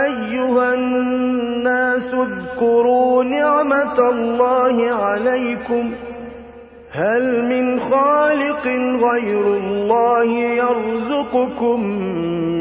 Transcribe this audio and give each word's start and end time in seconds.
أَيُّهَا 0.00 0.74
النَّاسُ 0.74 2.14
اذْكُرُوا 2.14 3.24
نِعْمَةَ 3.24 3.98
اللَّهِ 3.98 4.94
عَلَيْكُمْ 4.94 5.90
ۚ. 5.90 5.94
هَلْ 6.92 7.44
مِنْ 7.44 7.80
خَالِقٍ 7.80 8.66
غَيْرُ 9.10 9.56
اللَّهِ 9.56 10.30
يَرْزُقُكُم 10.38 11.80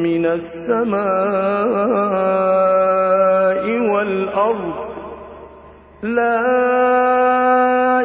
مِّنَ 0.04 0.26
السَّمَاءِ 0.26 1.02
وَالْأَرْضِ 3.92 4.74
ۚ؟ 4.74 4.86
لَا 6.04 6.42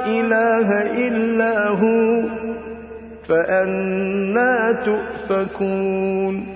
إِلَٰهَ 0.07 0.69
إِلَّا 1.07 1.69
هُوَ 1.69 2.23
ۖ 2.23 2.27
فَأَنَّىٰ 3.29 4.77
تُؤْفَكُونَ. 4.85 6.56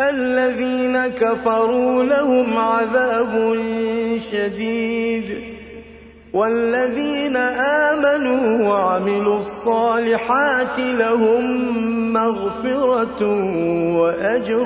الَّذِينَ 0.00 1.06
كَفَرُوا 1.06 2.04
لَهُمْ 2.04 2.58
عَذَابٌ 2.58 3.56
شَدِيدٌ 4.18 5.54
وَالَّذِينَ 6.34 7.36
آمَنُوا 7.36 8.68
وَعَمِلُوا 8.68 9.36
الصَّالِحَاتِ 9.36 10.78
لَهُم 10.78 11.44
مَّغْفِرَةٌ 12.12 13.22
وَأَجْرٌ 14.00 14.64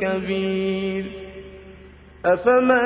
كَبِيرٌ. 0.00 1.04
أَفَمَن 2.26 2.84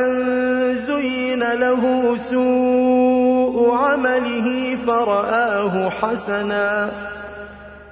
زُيِّنَ 0.75 1.41
لَهُ 1.53 2.17
سُوءُ 2.17 3.71
عَمَلِهِ 3.71 4.77
فَرَآهُ 4.77 5.89
حَسَنًا 5.89 6.91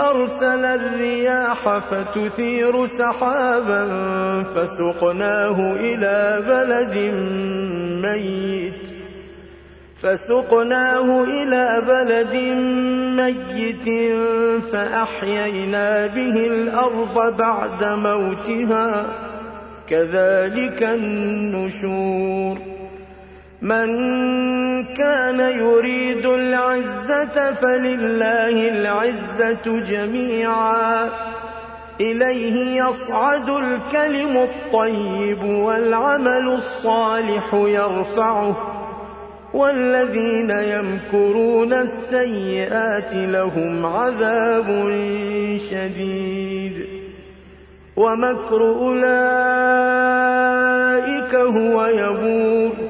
أَرْسَلَ 0.00 0.64
الرِّيَاحَ 0.64 1.78
فَتُثِيرُ 1.78 2.86
سَحَابًا 2.86 3.84
فَسُقْنَاهُ 4.42 5.76
إِلَىٰ 5.76 6.42
بَلَدٍ 6.48 6.96
مَّيِّتٍ. 13.20 13.88
فَأَحْيَيْنَا 14.72 16.06
بِهِ 16.06 16.46
الْأَرْضَ 16.46 17.36
بَعْدَ 17.36 17.84
مَوْتِهَا 17.84 19.02
ۚ. 19.02 19.06
كَذَٰلِكَ 19.90 20.82
النُّشُورُ. 20.82 22.58
مَن 23.62 23.88
كَانَ 24.84 25.40
يُرِيدُ 25.40 26.26
الْعِزَّةَ 26.74 27.52
فَلِلَّهِ 27.52 28.68
الْعِزَّةُ 28.68 29.80
جَمِيعًا 29.80 31.08
ۚ. 31.08 31.12
إِلَيْهِ 32.00 32.82
يَصْعَدُ 32.84 33.48
الْكَلِمُ 33.50 34.36
الطَّيِّبُ 34.36 35.44
وَالْعَمَلُ 35.44 36.48
الصَّالِحُ 36.54 37.54
يَرْفَعُهُ 37.54 38.52
ۚ. 38.52 38.56
وَالَّذِينَ 39.54 40.50
يَمْكُرُونَ 40.50 41.72
السَّيِّئَاتِ 41.72 43.14
لَهُمْ 43.14 43.86
عَذَابٌ 43.86 44.66
شَدِيدٌ 45.70 46.72
ۖ. 46.72 46.86
وَمَكْرُ 47.96 48.62
أُولَٰئِكَ 48.62 49.10
هُوَ 51.34 51.84
يَبُورُ. 51.86 52.89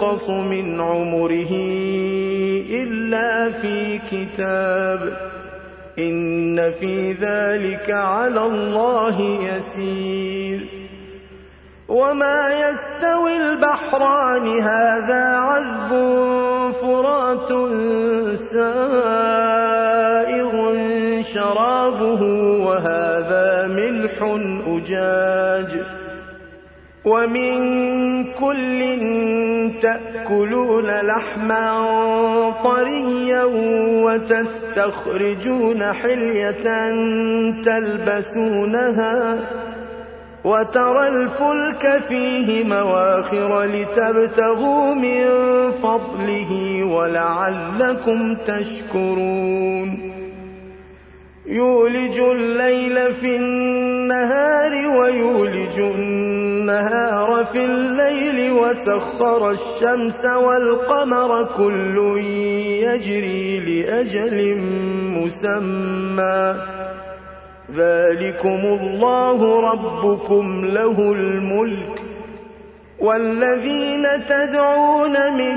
يُنقَصُ 0.00 0.30
مِنْ 0.30 0.80
عُمُرِهِ 0.80 1.52
إِلَّا 2.70 3.50
فِي 3.50 3.98
كِتَابٍ 4.10 5.00
ۚ. 5.10 5.12
إِنَّ 5.98 6.70
فِي 6.70 7.12
ذَٰلِكَ 7.12 7.90
عَلَى 7.90 8.40
اللَّهِ 8.46 9.20
يَسِيرٌ. 9.20 10.60
وَمَا 11.88 12.48
يَسْتَوِي 12.48 13.36
الْبَحْرَانِ 13.36 14.60
هَٰذَا 14.60 15.24
عَذْبٌ 15.36 15.90
فُرَاتٌ 16.72 17.48
سَائِغٌ 18.34 19.32
شَرَابُهُ 21.22 22.22
وَهَٰذَا 22.66 23.66
مِلْحٌ 23.66 24.22
أُجَاجٌ. 24.66 25.84
وَمِن 27.04 27.99
كُلٍّ 28.40 28.80
تَأْكُلُونَ 29.82 30.86
لَحْمًا 30.86 31.64
طَرِيًّا 32.64 33.44
وَتَسْتَخْرِجُونَ 34.04 35.92
حِلْيَةً 35.92 36.66
تَلْبَسُونَهَا 37.64 39.40
وَتَرَى 40.44 41.08
الْفُلْكَ 41.08 42.02
فِيهِ 42.08 42.64
مَوَاخِرَ 42.64 43.62
لِتَبْتَغُوا 43.62 44.94
مِن 44.94 45.24
فَضْلِهِ 45.70 46.52
وَلَعَلَّكُمْ 46.84 48.34
تَشْكُرُونَ. 48.34 49.88
يُولِجُ 51.46 52.18
اللَّيْلَ 52.20 53.14
فِي 53.14 53.36
النَّهَارِ 53.36 54.72
وَيُولِجُ 55.00 55.78
النَّهَارَ 55.78 56.49
فِي 57.52 57.58
اللَّيْلِ 57.58 58.52
وَسَخَّرَ 58.52 59.50
الشَّمْسَ 59.50 60.24
وَالْقَمَرَ 60.24 61.44
كُلٌّ 61.56 61.96
يَجْرِي 62.82 63.60
لِأَجَلٍ 63.60 64.56
مُّسَمًّى 65.18 66.54
ۚ. 66.54 66.60
ذَٰلِكُمُ 67.70 68.60
اللَّهُ 68.80 69.60
رَبُّكُمْ 69.60 70.64
لَهُ 70.64 71.12
الْمُلْكُ 71.12 71.96
ۚ. 71.98 72.02
وَالَّذِينَ 73.00 74.04
تَدْعُونَ 74.28 75.14
مِن 75.38 75.56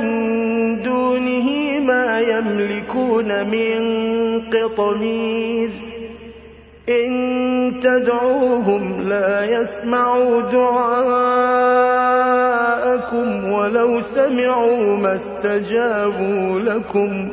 دُونِهِ 0.84 1.80
مَا 1.80 2.20
يَمْلِكُونَ 2.20 3.50
مِن 3.50 3.78
قِطْمِيرٍ. 4.42 5.70
تَدْعُوهُمْ 7.84 9.02
لَا 9.02 9.44
يَسْمَعُوا 9.46 10.42
دُعَاءَكُمْ 10.52 11.54
وَلَوْ 13.54 14.00
سَمِعُوا 14.02 14.98
مَا 14.98 15.14
اسْتَجَابُوا 15.14 16.60
لَكُمْ 16.60 17.30
ۖ 17.30 17.32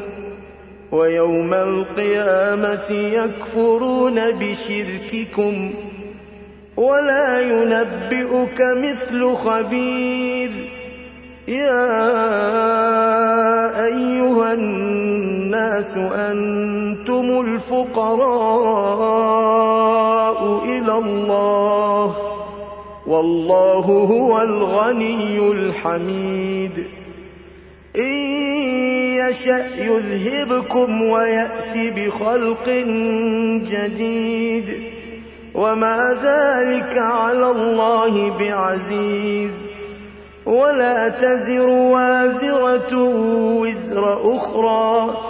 وَيَوْمَ 0.94 1.55
الْقِيَامَةِ 1.55 2.91
يَكْفُرُونَ 2.91 4.14
بِشِرْكِكُمْ 4.38 5.70
ۚ 5.70 5.73
وَلَا 6.76 7.41
يُنَبِّئُكَ 7.41 8.61
مِثْلُ 8.85 9.35
خَبِيرٍ 9.35 10.50
يَا 11.49 11.91
أَيُّهَا 13.87 14.52
النَّاسُ 14.52 15.97
أَنتُمُ 15.97 17.26
الْفُقَرَاءُ 17.41 19.20
اللَّهِ 21.05 22.06
ۖ. 22.06 22.17
وَاللَّهُ 23.06 23.85
هُوَ 23.87 24.41
الْغَنِيُّ 24.43 25.38
الْحَمِيدُ. 25.38 26.87
إِن 27.97 28.14
يَشَأْ 29.17 29.85
يُذْهِبْكُمْ 29.85 31.02
وَيَأْتِ 31.02 31.76
بِخَلْقٍ 31.76 32.69
جَدِيدٍ 33.70 34.64
ۚ. 34.64 34.82
وَمَا 35.55 35.97
ذَٰلِكَ 36.23 36.99
عَلَى 36.99 37.50
اللَّهِ 37.50 38.38
بِعَزِيزٍ. 38.38 39.70
وَلَا 40.47 41.08
تَزِرُ 41.08 41.69
وَازِرَةٌ 41.69 42.97
وِزْرَ 43.61 44.35
أُخْرَىٰ 44.35 45.14
ۚ. 45.14 45.30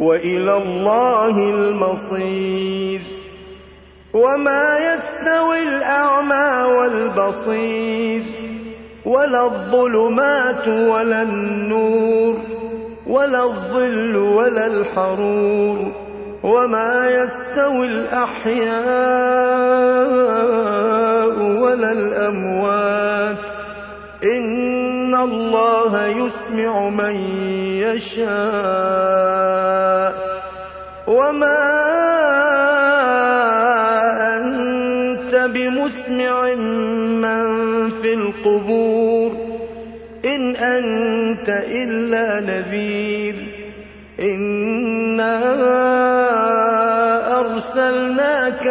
وَإِلَى 0.00 0.56
اللَّهِ 0.56 1.54
الْمَصِيرُ. 1.54 3.00
وَمَا 4.14 4.78
يَسْتَوِي 4.78 5.62
الْأَعْمَىٰ 5.62 6.78
وَالْبَصِيرُ. 6.78 8.22
وَلَا 9.06 9.44
الظُّلُمَاتُ 9.44 10.68
وَلَا 10.68 11.22
النُّورُ. 11.22 12.38
وَلَا 13.06 13.44
الظِّلُّ 13.44 14.16
وَلَا 14.16 14.66
الْحَرُورُ. 14.66 15.92
وَمَا 16.42 17.08
يَسْتَوِي 17.08 17.86
الْأَحْيَاءُ 17.86 18.82
وَلَا 21.62 21.92
الْأَمْوَاتُ 21.92 23.36
ۚ. 23.36 23.40
إِنَّ 24.24 25.14
اللَّهَ 25.14 26.06
يُسْمِعُ 26.06 26.88
مَن 26.88 27.16
يَشَاءُ 27.76 29.84
ۖ. 29.84 29.87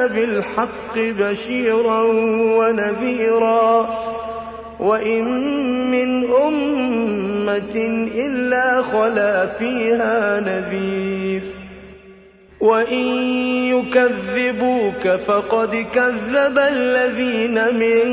بِالْحَقِّ 0.07 0.95
بَشِيرًا 0.97 2.01
وَنَذِيرًا 2.59 3.83
ۚ 3.83 3.87
وَإِن 4.79 5.23
مِّنْ 5.91 6.25
أُمَّةٍ 6.47 7.75
إِلَّا 8.25 8.81
خَلَا 8.81 9.45
فِيهَا 9.45 10.39
نَذِيرٌ 10.39 11.41
وَإِن 12.61 13.07
يُكَذِّبُوكَ 13.73 15.07
فَقَدْ 15.27 15.75
كَذَّبَ 15.95 16.57
الَّذِينَ 16.57 17.57
مِن 17.83 18.05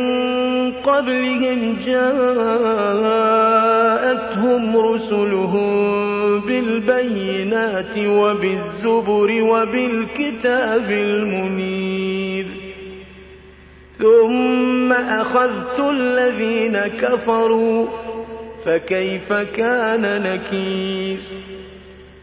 قَبْلِهِمْ 0.72 1.76
جَاءَتْهُمْ 1.86 3.16
رُسُلُهُم 4.76 6.13
بِالْبَيِّنَاتِ 6.40 7.98
وَبِالزُّبُرِ 7.98 9.42
وَبِالْكِتَابِ 9.42 10.90
الْمُنِيرِ. 10.90 12.46
ثُمَّ 13.98 14.92
أَخَذْتُ 14.92 15.80
الَّذِينَ 15.80 16.78
كَفَرُوا 16.78 17.86
فَكَيْفَ 18.64 19.32
كَانَ 19.32 20.22
نَكِيرِ؟ 20.22 21.18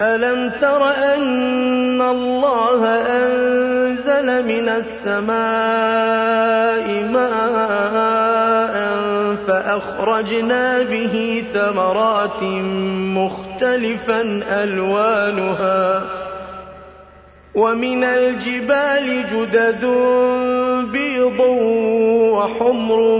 أَلَمْ 0.01 0.49
تَرَ 0.49 0.89
أَنَّ 0.89 2.01
اللَّهَ 2.01 2.87
أَنزَلَ 2.87 4.45
مِنَ 4.47 4.69
السَّمَاءِ 4.69 5.41
مَاءً 7.13 8.75
فَأَخْرَجْنَا 9.47 10.81
بِهِ 10.81 11.43
ثَمَرَاتٍ 11.53 12.43
مُّخْتَلِفًا 13.61 14.21
أَلْوَانُهَا 14.63 15.99
ۚ. 15.99 16.03
وَمِنَ 17.55 18.03
الْجِبَالِ 18.03 19.25
جُدَدٌ 19.33 19.85
بِيضٌ 20.91 21.39
وَحُمْرٌ 22.33 23.17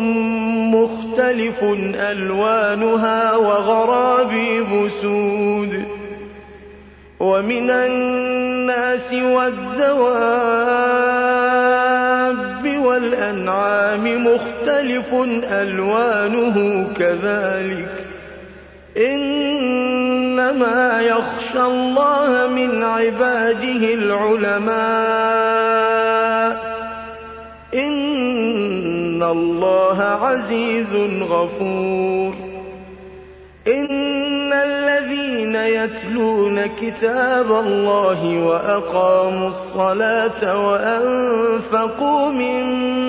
مُّخْتَلِفٌ 0.75 1.63
أَلْوَانُهَا 1.95 3.35
وَغَرَابِيبُ 3.35 4.89
سُودٌ. 5.01 5.85
وَمِنَ 7.19 7.69
النَّاسِ 7.69 9.13
وَالدَّوَابِّ 9.13 10.23
وَالْأَنْعَامِ 12.85 14.03
مُخْتَلِفٌ 14.27 15.13
أَلْوَانُهُ 15.51 16.87
كَذَٰلِكَ 16.99 17.89
ۗ. 17.97 18.11
إِنَّمَا 20.51 21.01
يَخْشَى 21.01 21.61
اللَّهَ 21.61 22.47
مِنْ 22.47 22.83
عِبَادِهِ 22.83 23.93
الْعُلَمَاءُ 23.93 24.81
ۗ. 26.55 26.57
إِنَّ 27.75 29.23
اللَّهَ 29.23 30.01
عَزِيزٌ 30.03 30.95
غَفُورٌ. 31.23 32.33
إِنَّ 33.67 34.53
الَّذِينَ 34.53 35.55
يَتْلُونَ 35.55 36.65
كِتَابَ 36.67 37.51
اللَّهِ 37.51 38.47
وَأَقَامُوا 38.47 39.47
الصَّلَاةَ 39.47 40.67
وَأَنفَقُوا 40.67 42.31
مِمَّا 42.31 43.00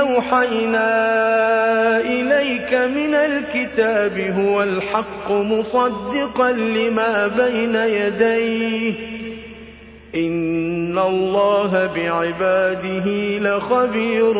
أوحينا 0.00 0.90
إليك 2.00 2.74
من 2.74 3.14
الكتاب 3.14 4.18
هو 4.18 4.62
الحق 4.62 5.30
مصدقا 5.30 6.52
لما 6.52 7.26
بين 7.26 7.74
يديه. 7.74 8.94
إن 10.14 10.98
الله 10.98 11.86
بعباده 11.86 13.38
لخبير 13.38 14.38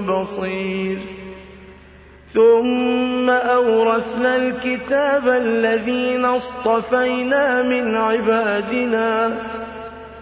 بصير. 0.00 0.98
ثم 2.32 3.30
أورثنا 3.30 4.36
الكتاب 4.36 5.28
الذين 5.28 6.24
اصطفينا 6.24 7.62
من 7.62 7.96
عبادنا. 7.96 9.38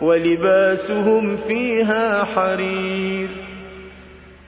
ولباسهم 0.00 1.36
فيها 1.36 2.24
حرير 2.24 3.28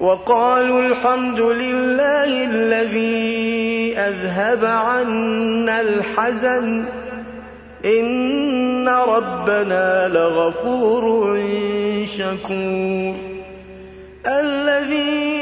وقالوا 0.00 0.80
الحمد 0.80 1.40
لله 1.40 2.44
الذي 2.44 3.99
أذهب 3.99 4.64
عنا 4.64 5.80
الحزن 5.80 6.85
إن 7.85 8.88
ربنا 8.88 10.09
لغفور 10.09 11.02
شكور 12.18 13.14
الذي 14.26 15.41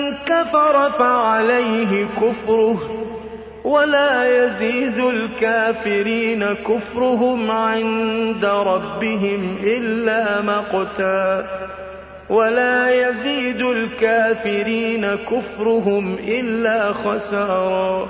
كفر 0.31 0.91
فعليه 0.91 2.05
كفره 2.05 2.77
ولا 3.63 4.43
يزيد 4.43 4.99
الكافرين 4.99 6.43
كفرهم 6.53 7.51
عند 7.51 8.45
ربهم 8.45 9.57
إلا 9.63 10.41
مقتا 10.41 11.45
ولا 12.29 12.89
يزيد 12.89 13.61
الكافرين 13.61 15.05
كفرهم 15.15 16.15
إلا 16.27 16.91
خسارا 16.93 18.09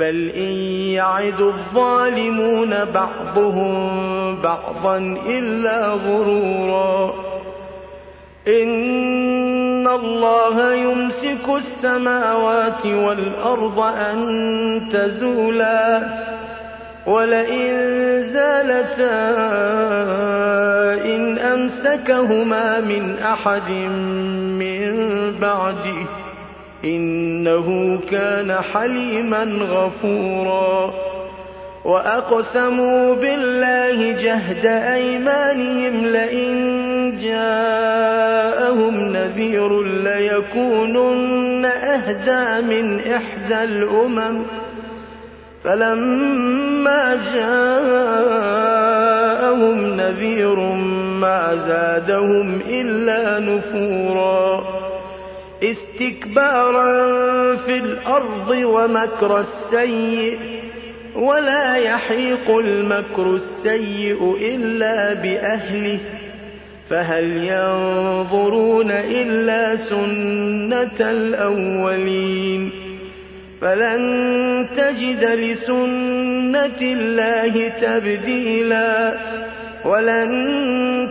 بل 0.00 0.30
إن 0.36 0.52
يعد 0.94 1.40
الظالمون 1.40 2.84
بعضهم 2.84 3.76
بعضا 4.42 4.96
إلا 5.26 5.86
غرورا 5.88 7.14
إن 8.48 9.88
الله 9.88 10.74
يمسك 10.74 11.48
السماوات 11.48 12.86
والأرض 12.86 13.80
أن 13.80 14.18
تزولا 14.92 16.02
ولئن 17.06 17.70
زالتا 18.22 19.20
إن 21.04 21.38
أمسكهما 21.38 22.80
من 22.80 23.18
أحد 23.18 23.70
من 24.60 24.82
بعده 25.40 26.19
إنه 26.84 27.98
كان 28.10 28.52
حليما 28.52 29.44
غفورا. 29.60 30.94
وأقسموا 31.84 33.14
بالله 33.14 34.22
جهد 34.22 34.66
أيمانهم 34.66 36.06
لئن 36.06 36.50
جاءهم 37.22 38.94
نذير 38.94 39.82
ليكونن 39.82 41.64
أهدى 41.64 42.66
من 42.66 43.00
إحدى 43.00 43.64
الأمم. 43.64 44.42
فلما 45.64 47.14
جاءهم 47.34 48.16
نذير 49.86 50.58
ما 51.20 51.56
زادهم 51.56 52.60
إلا 52.68 53.38
نفورا. 53.38 54.79
استكبارا 55.62 56.86
في 57.56 57.76
الأرض 57.76 58.50
ومكر 58.50 59.40
السيئ 59.40 60.36
ولا 61.16 61.76
يحيق 61.76 62.50
المكر 62.58 63.34
السيء 63.34 64.36
إلا 64.40 65.14
بأهله. 65.14 65.98
فهل 66.90 67.24
ينظرون 67.24 68.90
إلا 68.90 69.76
سنة 69.76 71.10
الأولين؟ 71.10 72.70
فلن 73.60 74.66
تجد 74.76 75.24
لسنة 75.24 76.80
الله 76.82 77.68
تبديلا 77.68 79.14
ولن 79.84 80.99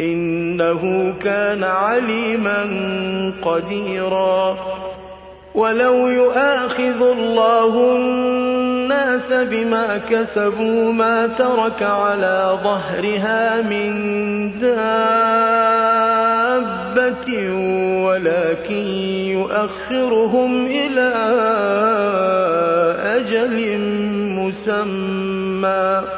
إنه 0.00 1.14
كان 1.22 1.64
عليما 1.64 2.62
قديرا. 3.42 4.56
ولو 5.54 6.08
يؤاخذ 6.08 7.02
الله 7.02 7.96
الناس 7.96 9.32
بما 9.32 9.98
كسبوا 9.98 10.92
ما 10.92 11.26
ترك 11.26 11.82
على 11.82 12.58
ظهرها 12.64 13.62
من 13.62 13.90
دابة 14.60 14.88
ولكن 18.04 18.86
يؤخرهم 19.34 20.66
إلى 20.66 21.12
أجل 23.16 23.78
مسمى. 24.38 26.17